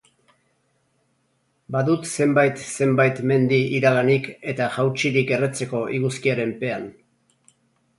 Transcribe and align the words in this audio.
Badut 1.75 2.07
zenbait 2.15 2.65
zenbait 2.71 3.23
mendi 3.33 3.61
iraganik 3.81 4.29
eta 4.55 4.73
jautsirik 4.81 5.39
erretzeko 5.39 5.87
iguzkiaren 6.01 6.61
pean. 6.65 6.95